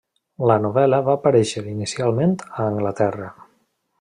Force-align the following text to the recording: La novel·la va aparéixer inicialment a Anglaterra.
La 0.51 0.53
novel·la 0.63 1.01
va 1.09 1.15
aparéixer 1.19 1.63
inicialment 1.75 2.35
a 2.49 2.67
Anglaterra. 2.71 3.31